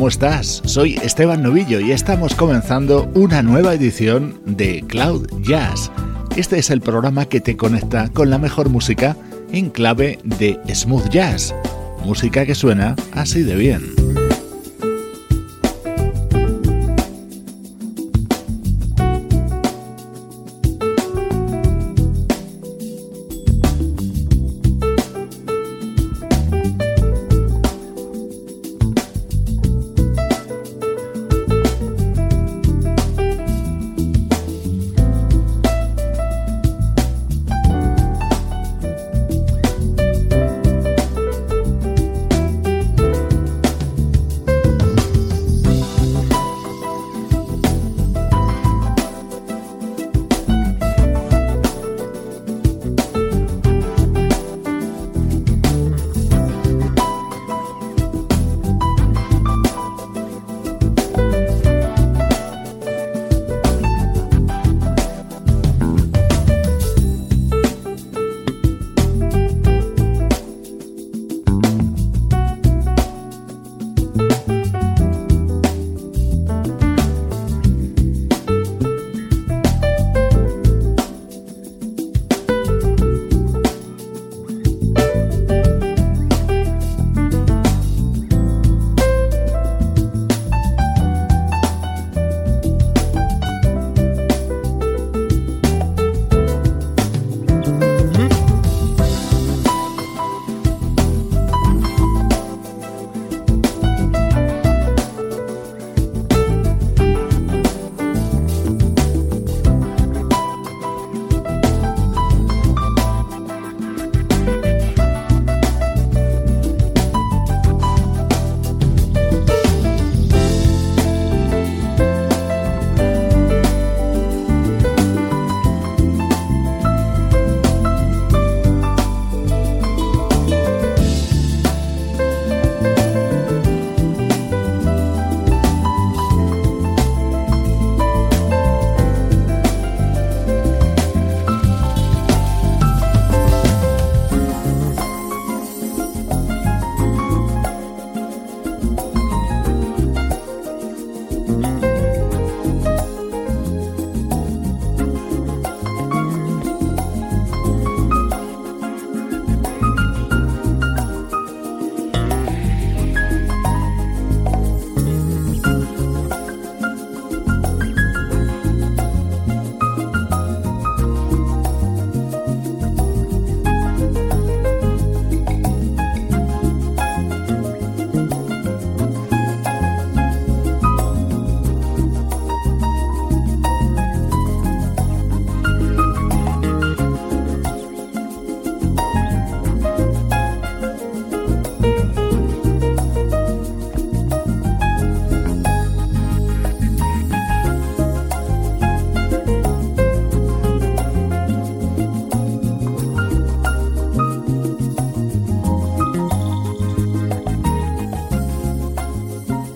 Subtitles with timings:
[0.00, 0.62] ¿Cómo estás?
[0.64, 5.92] Soy Esteban Novillo y estamos comenzando una nueva edición de Cloud Jazz.
[6.36, 9.14] Este es el programa que te conecta con la mejor música
[9.52, 11.54] en clave de smooth jazz,
[12.02, 13.99] música que suena así de bien.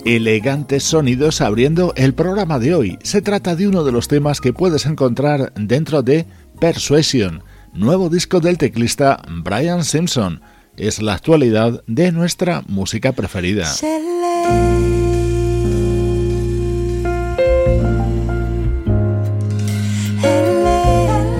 [0.05, 2.99] Elegantes sonidos abriendo el programa de hoy.
[3.03, 6.25] Se trata de uno de los temas que puedes encontrar dentro de
[6.59, 7.43] Persuasion,
[7.73, 10.41] nuevo disco del teclista Brian Simpson.
[10.77, 13.67] Es la actualidad de nuestra música preferida.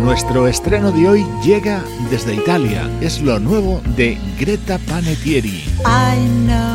[0.01, 2.89] Nuestro estreno de hoy llega desde Italia.
[3.01, 5.65] Es lo nuevo de Greta Panettieri.
[5.85, 6.74] I know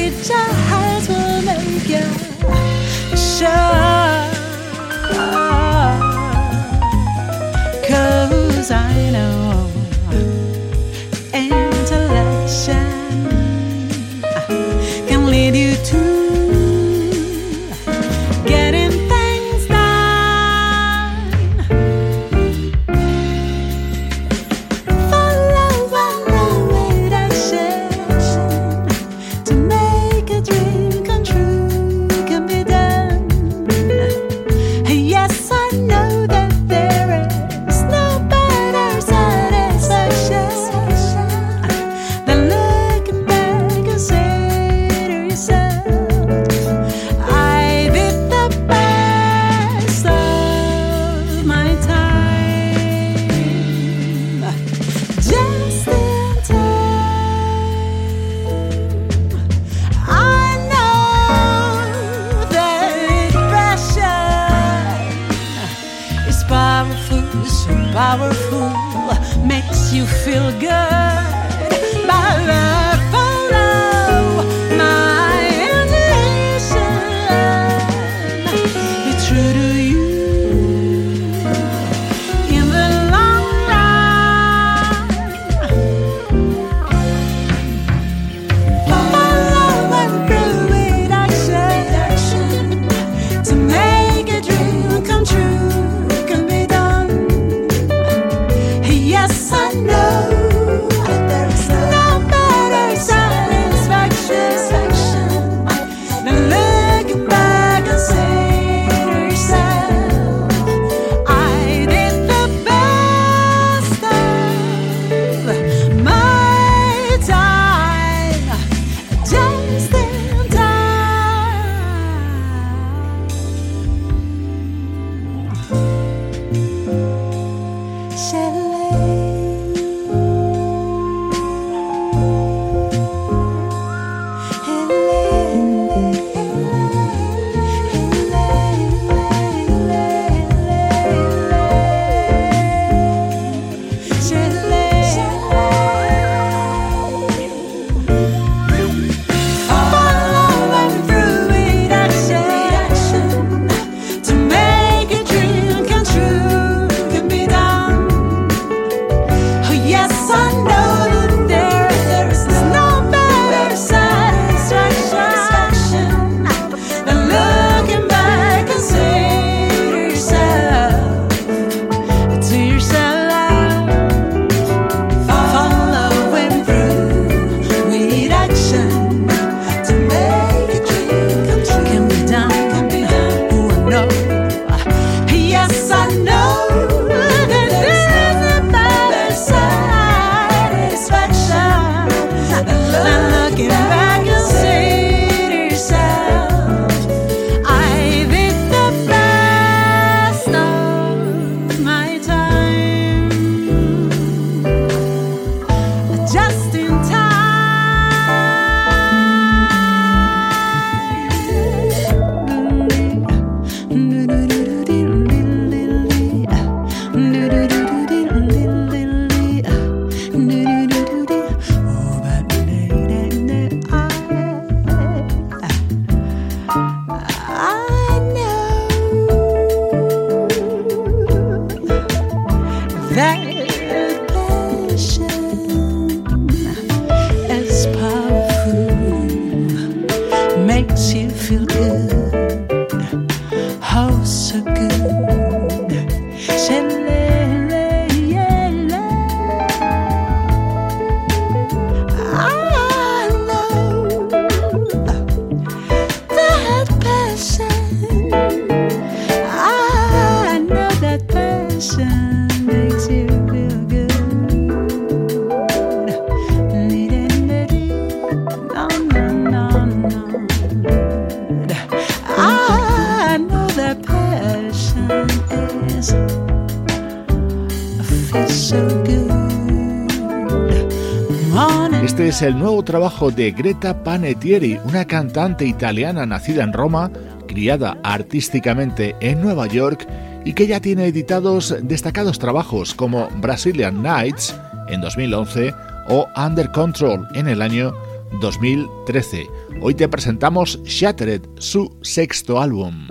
[282.41, 287.11] el nuevo trabajo de Greta Panettieri, una cantante italiana nacida en Roma,
[287.47, 290.07] criada artísticamente en Nueva York
[290.43, 294.55] y que ya tiene editados destacados trabajos como Brazilian Nights
[294.89, 295.73] en 2011
[296.07, 297.93] o Under Control en el año
[298.39, 299.47] 2013.
[299.81, 303.10] Hoy te presentamos Shattered, su sexto álbum.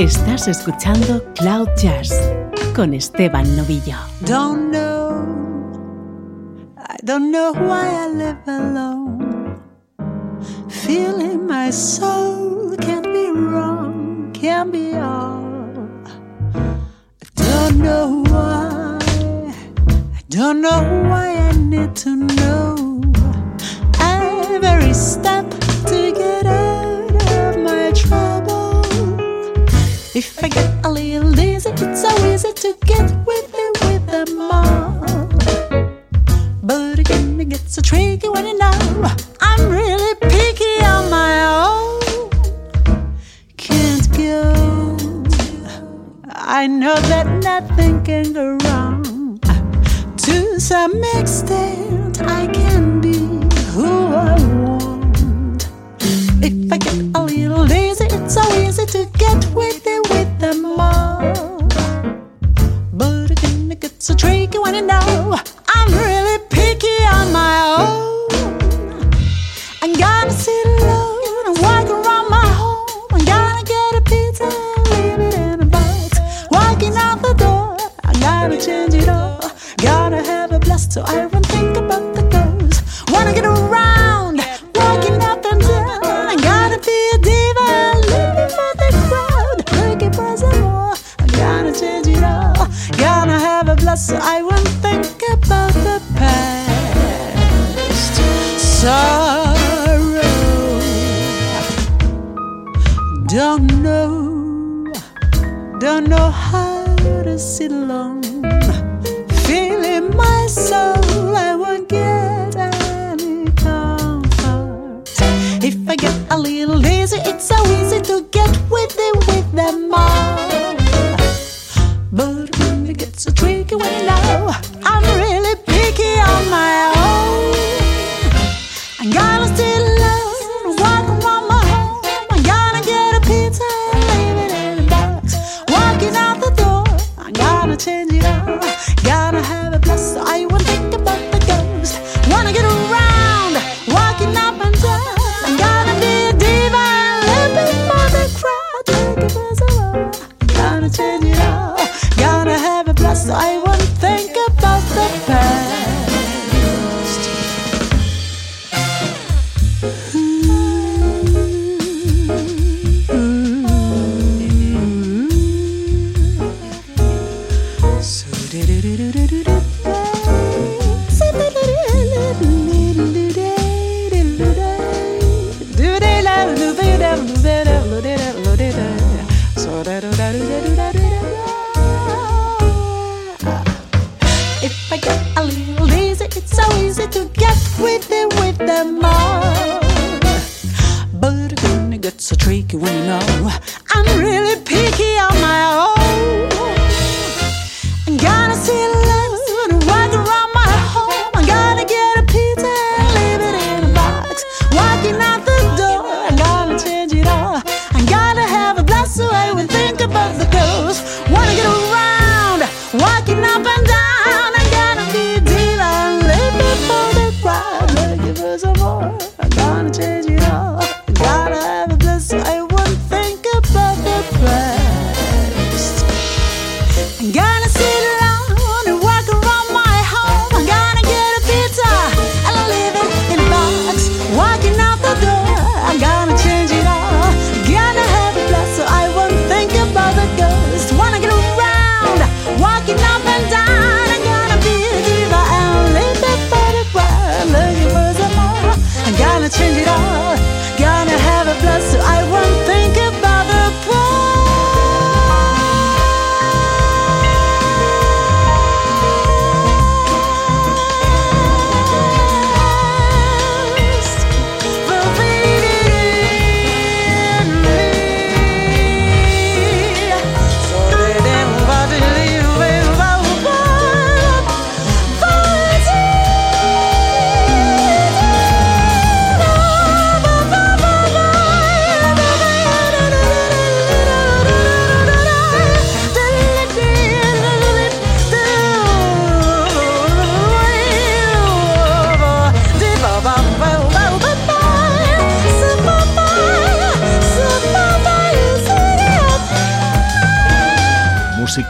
[0.00, 2.10] Estás escuchando Cloud Jazz
[2.74, 3.98] con Esteban Novillo.
[4.24, 5.26] Don't know,
[6.78, 9.60] I don't know why I live alone.
[10.70, 15.44] Feeling my soul can't be wrong, can't be all.
[16.54, 18.98] I don't know why,
[20.16, 20.80] I don't know
[21.10, 22.89] why I need to know.
[30.20, 34.38] If I get a little lazy, it's so easy to get with me with them
[34.38, 35.00] all.
[36.62, 39.29] But again, it gets so tricky when you know.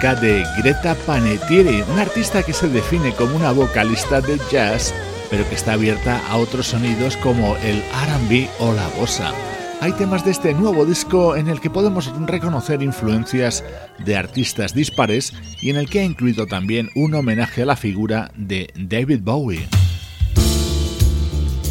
[0.01, 4.95] De Greta Panettiere, una artista que se define como una vocalista de jazz,
[5.29, 9.35] pero que está abierta a otros sonidos como el RB o la bossa.
[9.83, 13.63] Hay temas de este nuevo disco en el que podemos reconocer influencias
[14.03, 18.33] de artistas dispares y en el que ha incluido también un homenaje a la figura
[18.37, 19.69] de David Bowie.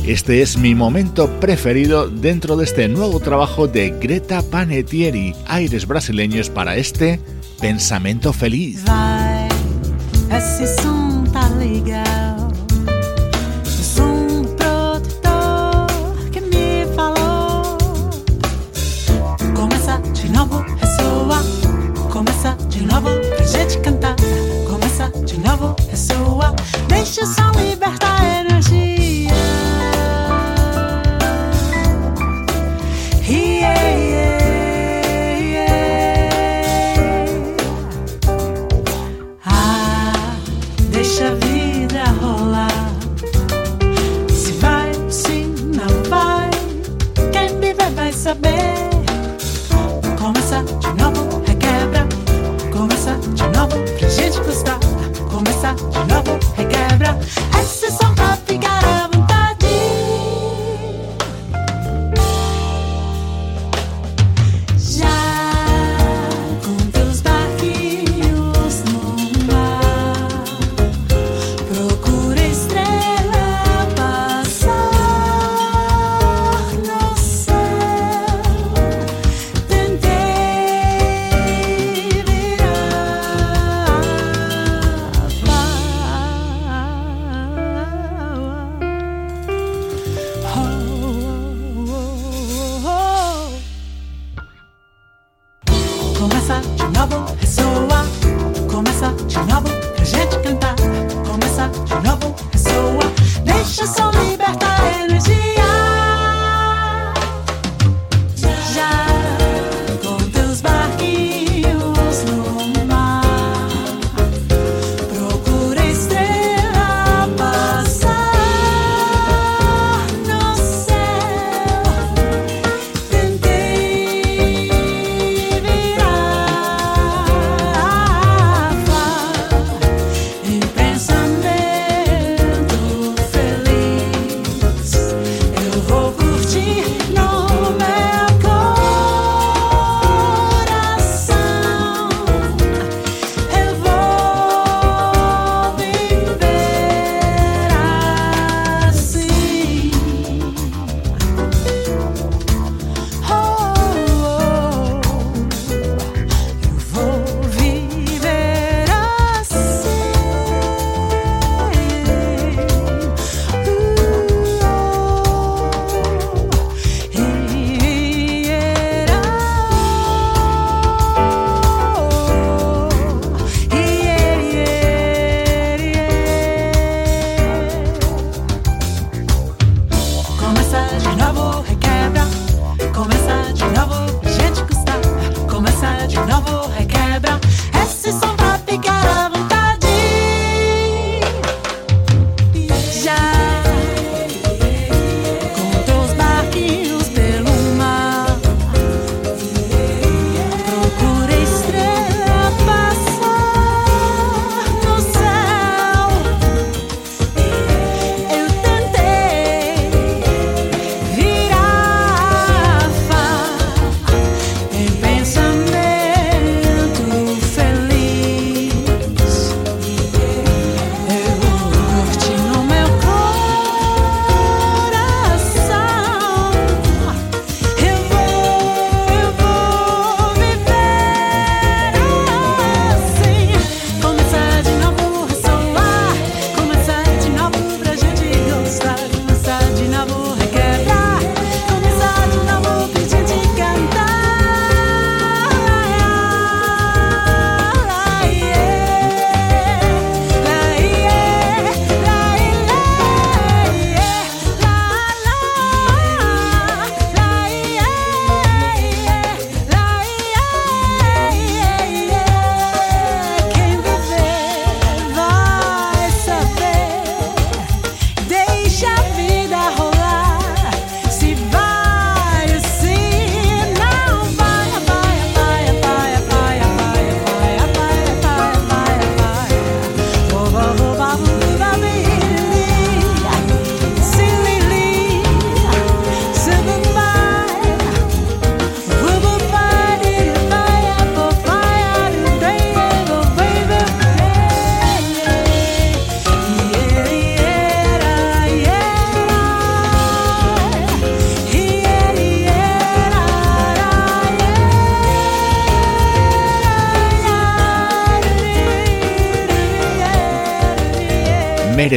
[0.05, 6.51] Este es mi momento preferido dentro de este nuevo trabajo de Greta Panettieri, aires brasileños
[6.51, 7.19] para este
[7.59, 8.83] Pensamento Feliz.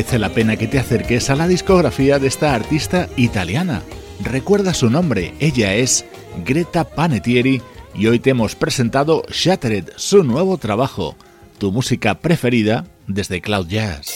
[0.02, 3.82] Merece la pena que te acerques a la discografía de esta artista italiana.
[4.24, 6.04] Recuerda su nombre, ella es
[6.44, 7.62] Greta Panettieri
[7.94, 11.14] y hoy te hemos presentado Shattered, su nuevo trabajo,
[11.58, 14.08] tu música preferida desde Cloud Jazz.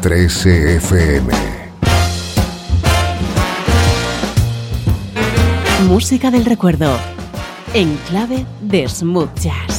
[0.00, 1.32] 13 FM
[5.88, 6.96] Música del recuerdo
[7.74, 9.71] en clave de smooth jazz.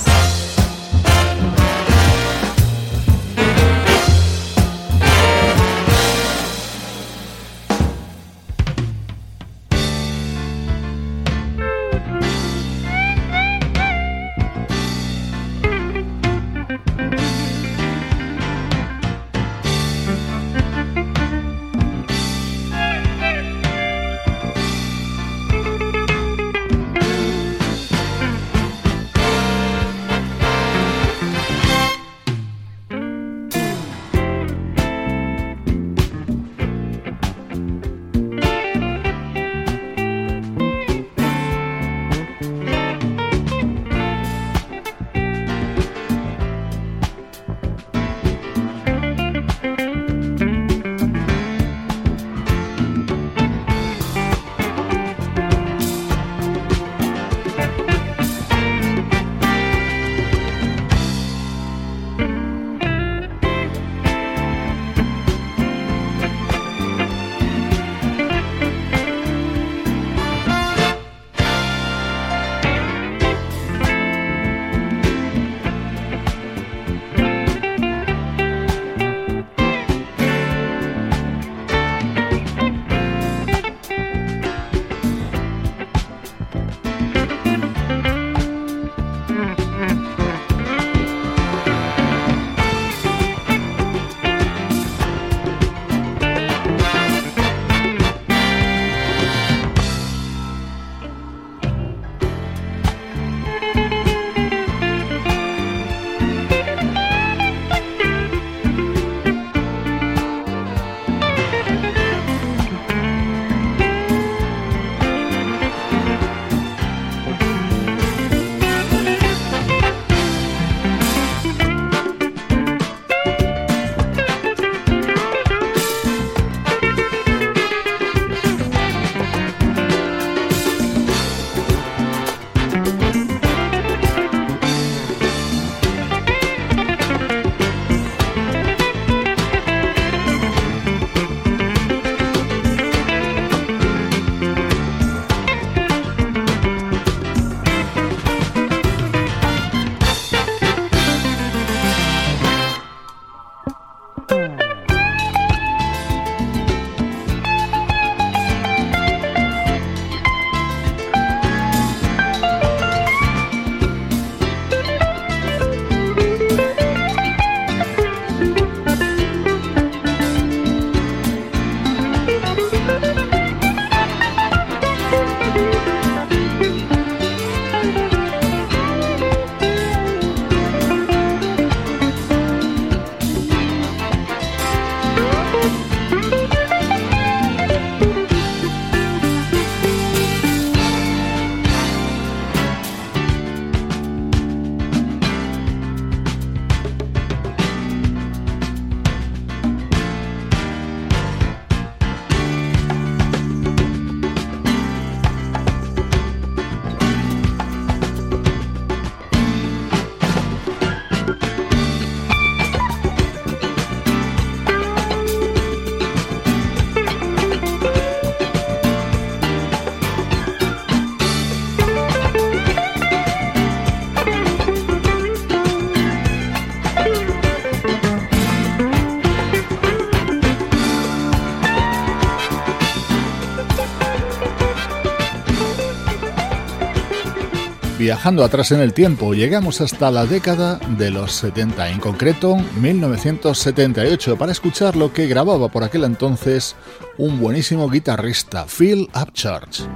[238.13, 244.38] Viajando atrás en el tiempo, llegamos hasta la década de los 70, en concreto 1978,
[244.38, 246.76] para escuchar lo que grababa por aquel entonces
[247.17, 249.88] un buenísimo guitarrista, Phil Upchurch.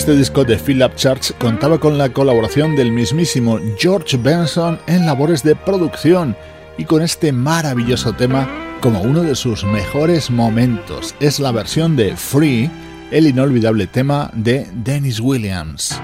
[0.00, 5.42] Este disco de Philip Church contaba con la colaboración del mismísimo George Benson en labores
[5.42, 6.34] de producción
[6.78, 8.48] y con este maravilloso tema
[8.80, 11.14] como uno de sus mejores momentos.
[11.20, 12.70] Es la versión de Free,
[13.10, 16.00] el inolvidable tema de Dennis Williams.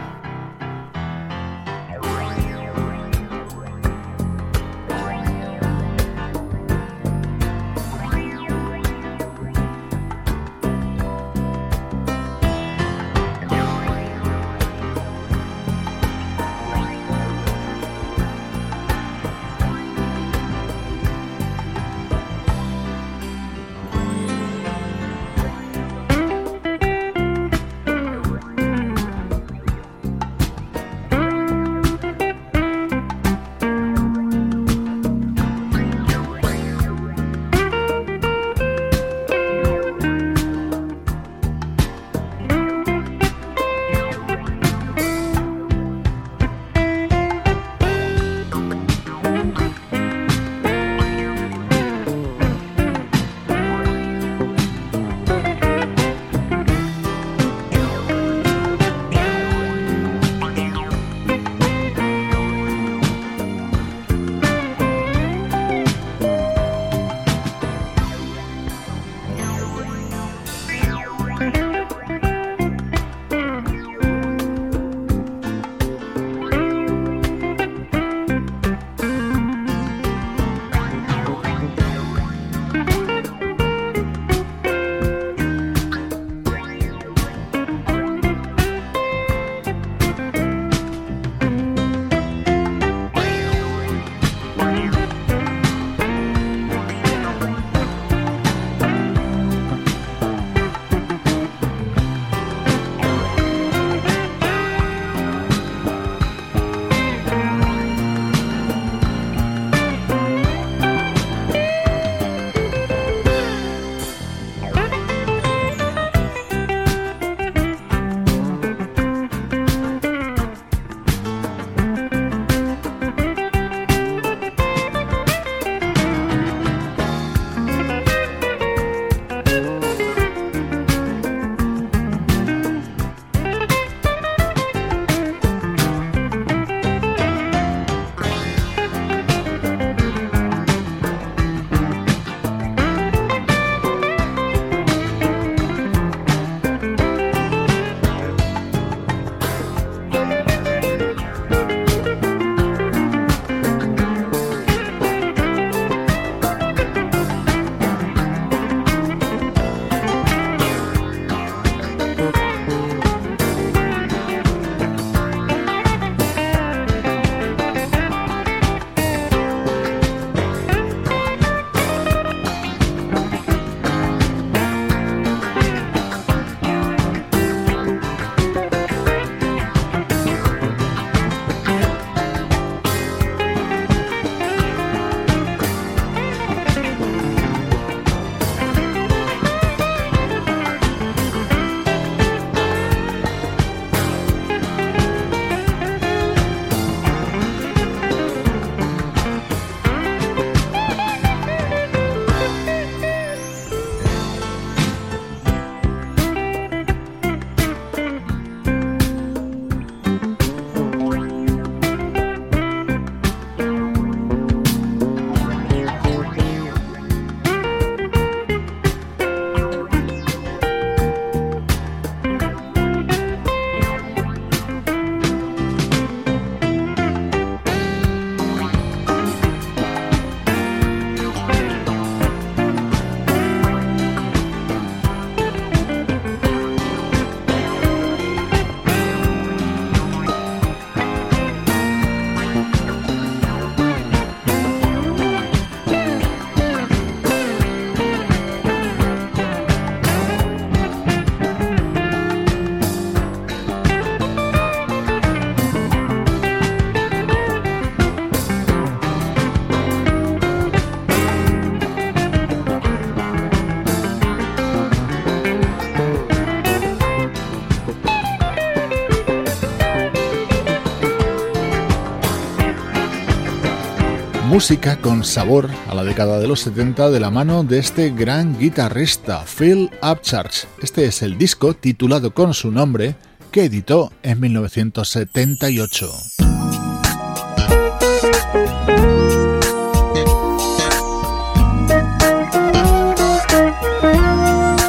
[274.56, 278.58] Música con sabor a la década de los 70 de la mano de este gran
[278.58, 280.66] guitarrista Phil Upchurch.
[280.82, 283.16] Este es el disco titulado con su nombre
[283.50, 286.10] que editó en 1978.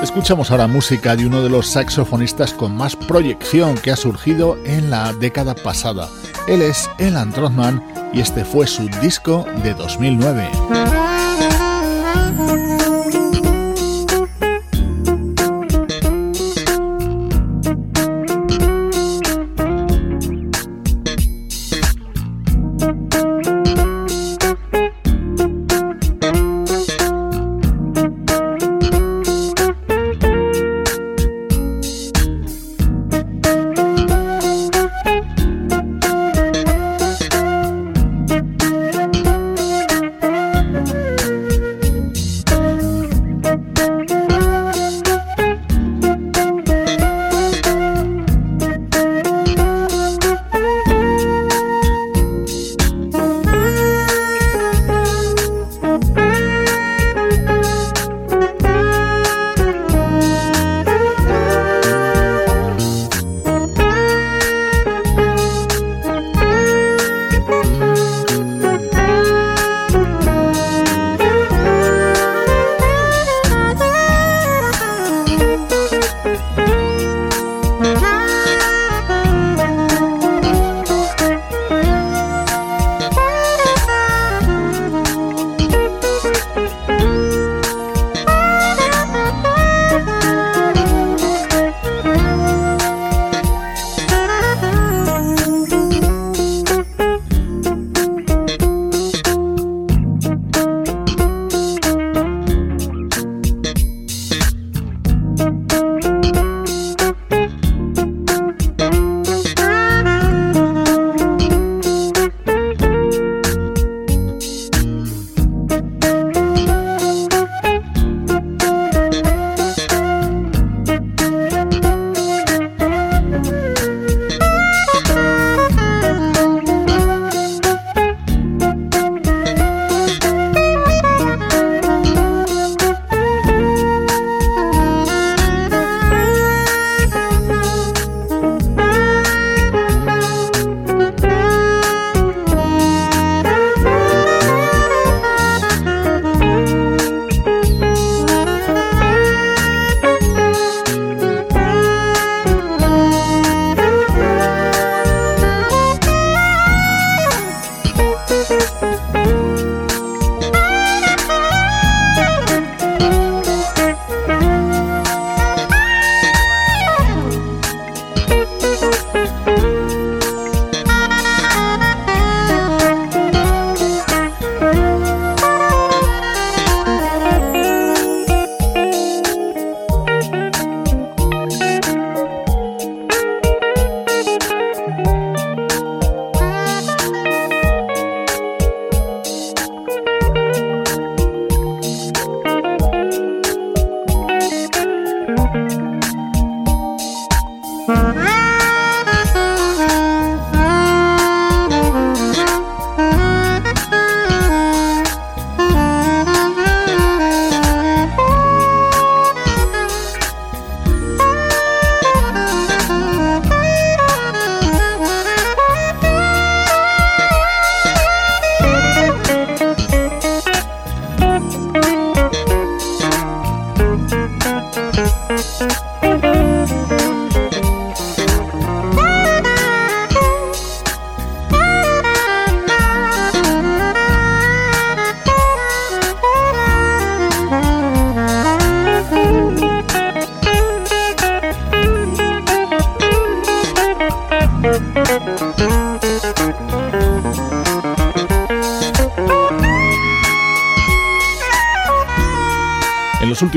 [0.01, 4.89] Escuchamos ahora música de uno de los saxofonistas con más proyección que ha surgido en
[4.89, 6.08] la década pasada.
[6.47, 7.84] Él es Elan Trotman
[8.17, 11.07] y este fue su disco de 2009.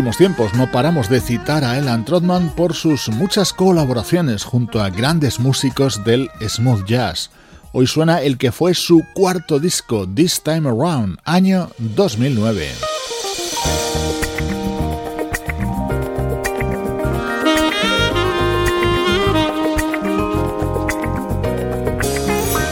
[0.08, 5.38] Tiempos no paramos de citar a Elan Trotman por sus muchas colaboraciones junto a grandes
[5.38, 7.30] músicos del smooth jazz.
[7.72, 12.70] Hoy suena el que fue su cuarto disco, This Time Around, año 2009.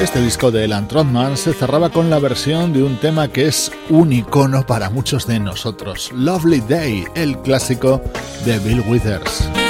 [0.01, 3.73] Este disco de Elan Trotman se cerraba con la versión de un tema que es
[3.89, 8.01] un icono para muchos de nosotros, Lovely Day, el clásico
[8.45, 9.68] de Bill Withers.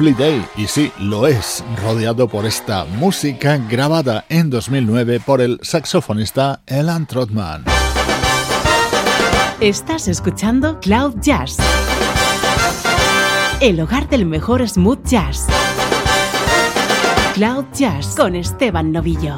[0.00, 5.60] Lovely Day, y sí, lo es, rodeado por esta música grabada en 2009 por el
[5.60, 7.64] saxofonista Elan Trotman.
[9.60, 11.58] Estás escuchando Cloud Jazz,
[13.60, 15.46] el hogar del mejor smooth jazz.
[17.34, 19.36] Cloud Jazz con Esteban Novillo.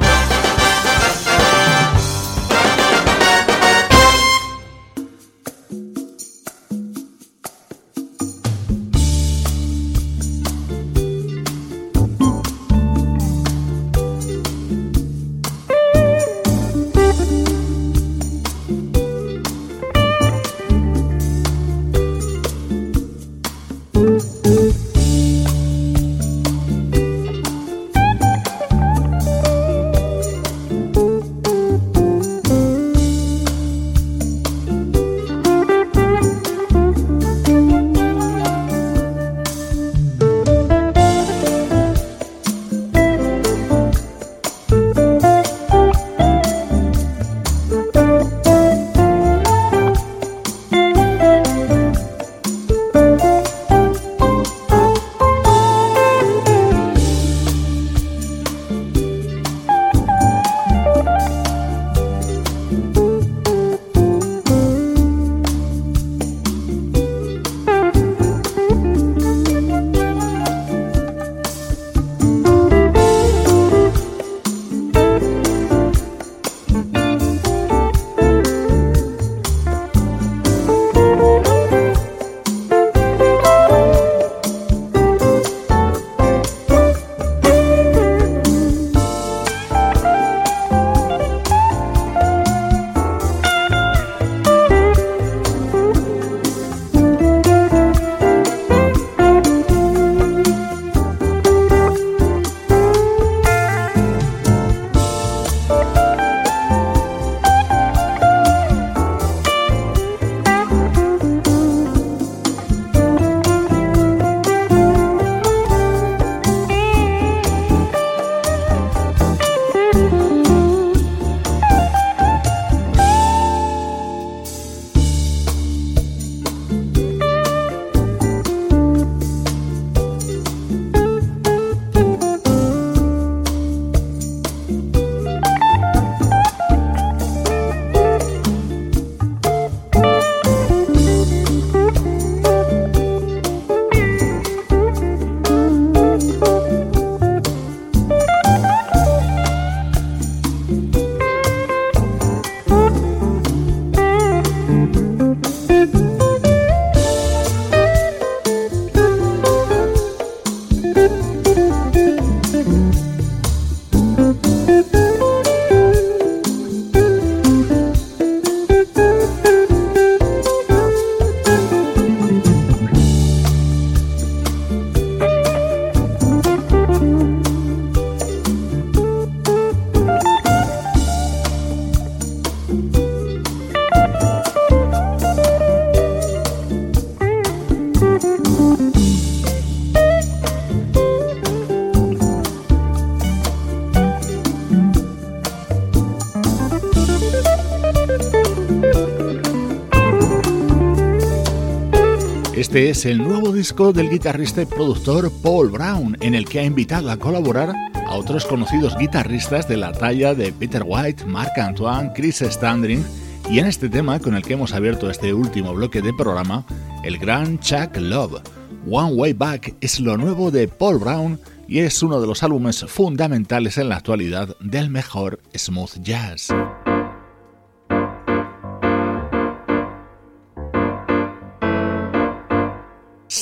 [202.73, 206.63] Este es el nuevo disco del guitarrista y productor Paul Brown, en el que ha
[206.63, 212.11] invitado a colaborar a otros conocidos guitarristas de la talla de Peter White, Mark Antoine,
[212.15, 213.05] Chris Standring
[213.47, 216.65] y en este tema con el que hemos abierto este último bloque de programa,
[217.03, 218.41] el gran Chuck Love.
[218.89, 222.85] One Way Back es lo nuevo de Paul Brown y es uno de los álbumes
[222.87, 226.47] fundamentales en la actualidad del mejor smooth jazz.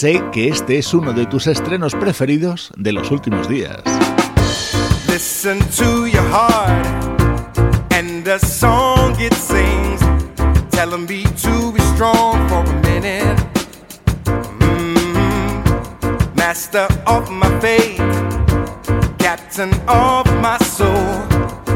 [0.01, 3.83] Sé que este es uno de tus estrenos preferidos de los últimos días.
[5.07, 6.87] Listen to your heart
[7.91, 10.01] and the song it sings.
[10.71, 13.37] Tell them be to be strong for a minute.
[14.25, 15.61] Mm-hmm.
[16.35, 17.99] Master of my fate,
[19.19, 21.21] captain of my soul.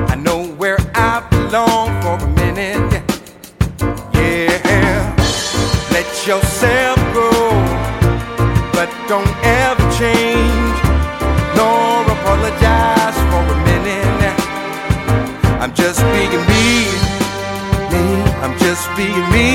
[0.09, 3.03] I know where I belong for a minute.
[4.15, 5.13] Yeah,
[5.91, 6.74] let yourself
[9.15, 10.77] don't ever change,
[11.55, 14.37] nor apologize for a minute.
[15.61, 16.67] I'm just being me,
[17.91, 18.03] me.
[18.43, 19.49] I'm just being me,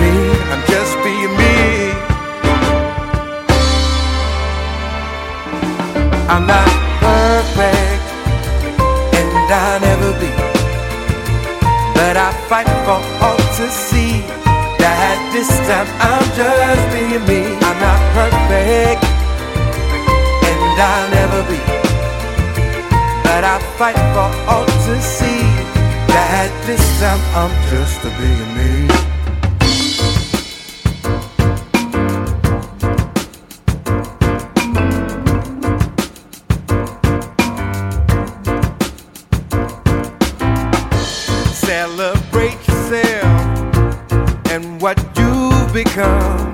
[0.00, 0.12] me.
[0.52, 1.56] I'm just being me.
[6.32, 6.70] I'm not
[7.04, 8.04] perfect,
[9.18, 10.32] and I'll never be.
[11.96, 14.09] But I fight for all to see
[15.32, 17.54] this time I'm just being me.
[17.54, 19.04] I'm not perfect,
[20.48, 21.60] and I'll never be.
[23.22, 25.42] But I fight for all to see
[26.14, 29.09] that this time I'm just a being me.
[45.84, 46.49] Become.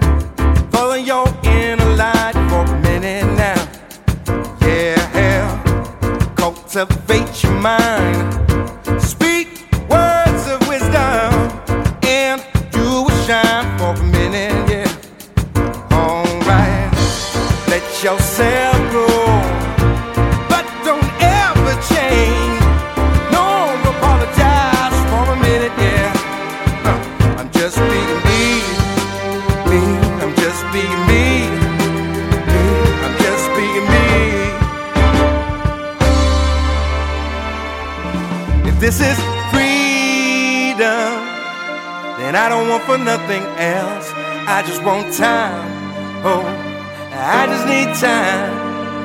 [42.87, 44.13] For nothing else.
[44.47, 45.67] I just want time.
[46.25, 46.47] Oh,
[47.13, 48.55] I just need time.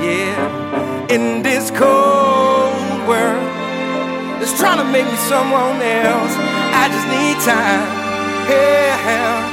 [0.01, 6.34] Yeah, in this cold world, it's trying to make me someone else.
[6.82, 7.86] I just need time.
[8.49, 9.49] Yeah,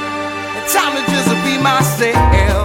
[0.73, 2.58] time to just be myself.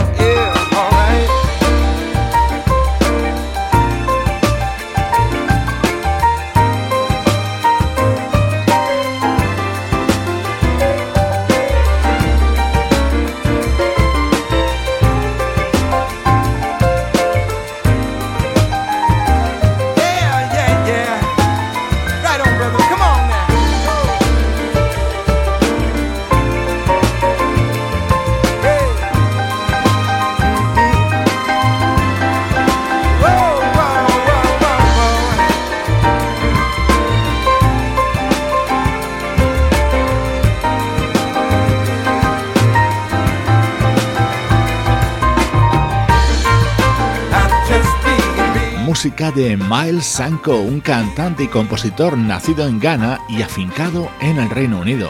[49.30, 54.80] De Miles Sanko, un cantante y compositor nacido en Ghana y afincado en el Reino
[54.80, 55.08] Unido.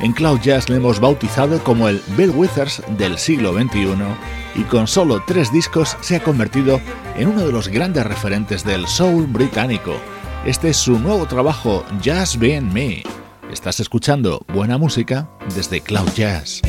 [0.00, 3.94] En Cloud Jazz le hemos bautizado como el Bill Withers del siglo XXI
[4.56, 6.80] y con solo tres discos se ha convertido
[7.16, 9.94] en uno de los grandes referentes del soul británico.
[10.44, 13.02] Este es su nuevo trabajo, Just Being Me.
[13.52, 16.62] Estás escuchando buena música desde Cloud Jazz.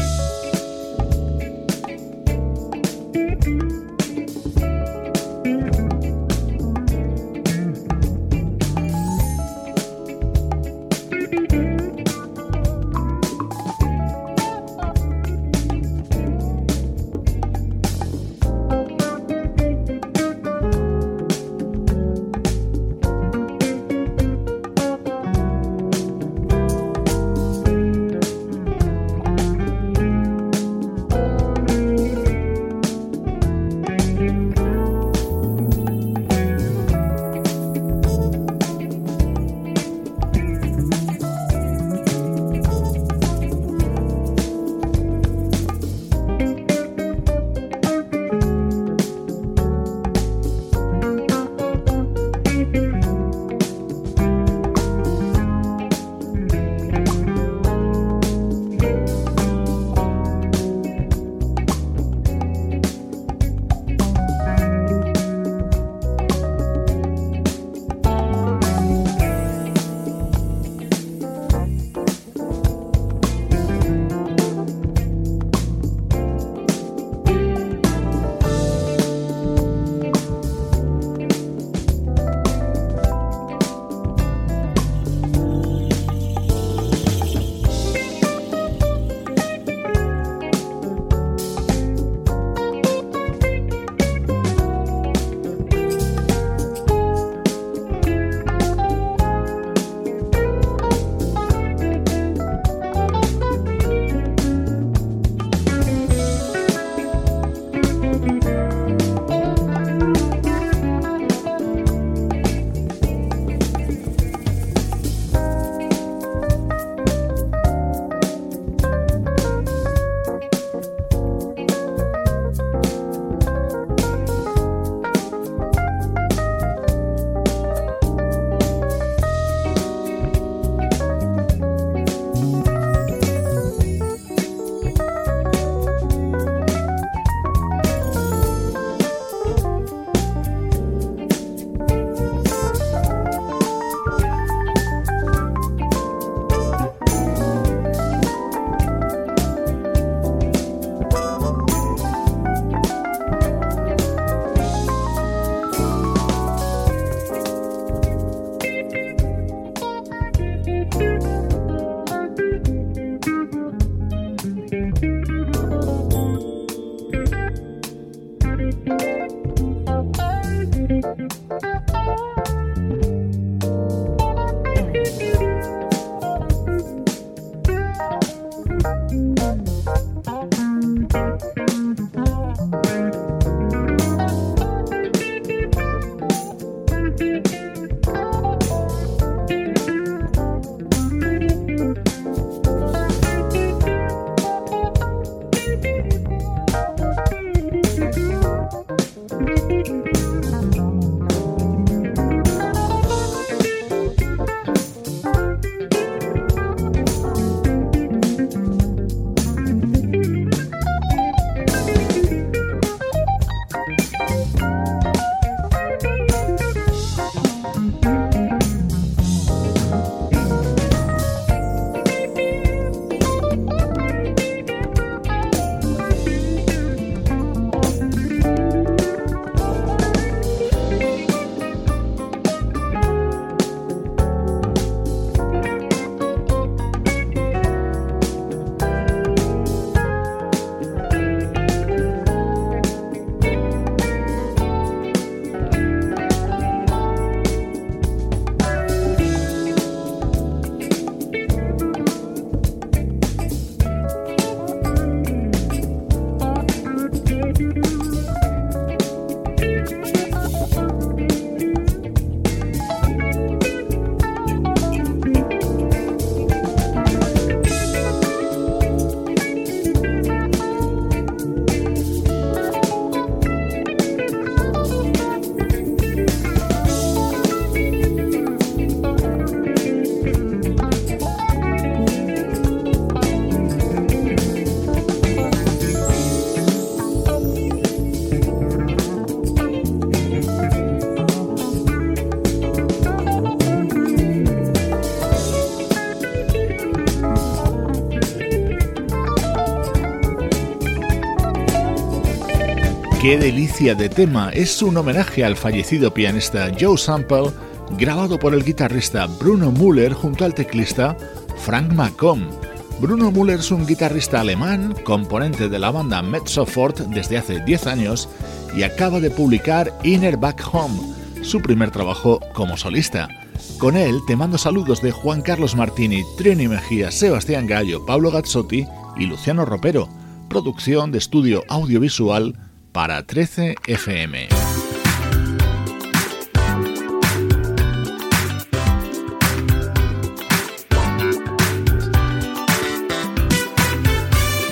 [303.24, 307.52] Qué delicia de tema, es un homenaje al fallecido pianista Joe Sample,
[307.98, 311.16] grabado por el guitarrista Bruno Müller junto al teclista
[311.60, 312.52] Frank McComb.
[313.00, 318.28] Bruno Müller es un guitarrista alemán, componente de la banda Metzofort desde hace 10 años
[318.76, 321.00] y acaba de publicar Inner Back Home,
[321.44, 323.30] su primer trabajo como solista.
[323.78, 328.86] Con él te mando saludos de Juan Carlos Martini, Trini Mejía, Sebastián Gallo, Pablo Gazzotti
[329.16, 330.10] y Luciano Ropero.
[330.50, 332.54] Producción de estudio audiovisual
[332.94, 334.48] para 13 FM.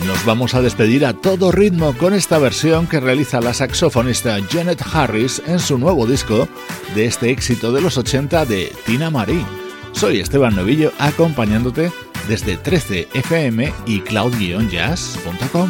[0.06, 4.82] Nos vamos a despedir a todo ritmo con esta versión que realiza la saxofonista Janet
[4.94, 6.48] Harris en su nuevo disco
[6.94, 9.44] de este éxito de los 80 de Tina Marie.
[9.94, 11.92] Soy Esteban Novillo acompañándote
[12.28, 15.70] desde 13 FM y cloud-jazz.com.